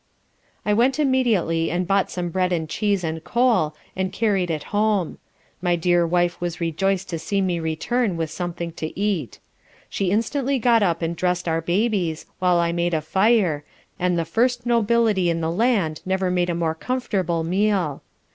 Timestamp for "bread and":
2.29-2.67